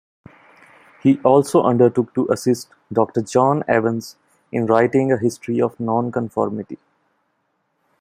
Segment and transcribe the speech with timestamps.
[1.03, 4.15] He also undertook to assist Doctor John Evans
[4.51, 6.79] in writing a history of Nonconformity.